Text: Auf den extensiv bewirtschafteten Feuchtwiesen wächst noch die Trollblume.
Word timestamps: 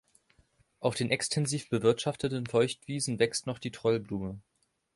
Auf 0.79 0.95
den 0.95 1.11
extensiv 1.11 1.69
bewirtschafteten 1.69 2.47
Feuchtwiesen 2.47 3.19
wächst 3.19 3.45
noch 3.45 3.59
die 3.59 3.69
Trollblume. 3.69 4.41